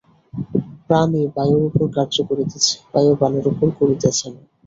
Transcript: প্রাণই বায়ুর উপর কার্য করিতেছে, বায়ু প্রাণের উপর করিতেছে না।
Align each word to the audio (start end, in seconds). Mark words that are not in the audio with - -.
প্রাণই 0.87 1.25
বায়ুর 1.35 1.63
উপর 1.69 1.85
কার্য 1.95 2.15
করিতেছে, 2.29 2.73
বায়ু 2.93 3.11
প্রাণের 3.19 3.45
উপর 3.51 3.67
করিতেছে 3.79 4.25
না। 4.33 4.41